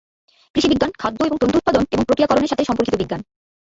[0.55, 3.21] কৃষি বিজ্ঞান, খাদ্য এবং তন্তু উৎপাদন এবং প্রক্রিয়াকরণের সাথে সম্পর্কিত বিজ্ঞান।